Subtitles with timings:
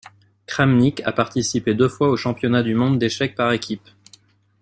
[0.47, 3.87] Kramnik a participé deux fois au championnat du monde d'échecs par équipe.